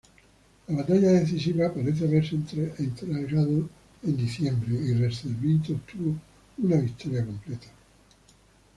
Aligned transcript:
La 0.67 0.77
batalla 0.77 1.11
decisiva 1.11 1.71
parece 1.71 2.05
haberse 2.05 2.33
entregado 2.35 3.69
en 4.01 4.17
diciembre, 4.17 4.73
y 4.83 4.95
Recesvinto 4.95 5.73
obtuvo 5.73 6.15
una 6.57 6.77
victoria 6.77 7.23
completa. 7.23 7.67